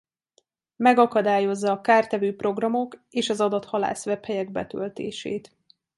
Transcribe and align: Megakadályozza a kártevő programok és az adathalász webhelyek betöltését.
Megakadályozza 0.75 1.71
a 1.71 1.81
kártevő 1.81 2.35
programok 2.35 3.01
és 3.09 3.29
az 3.29 3.39
adathalász 3.41 4.05
webhelyek 4.05 4.51
betöltését. 4.51 5.55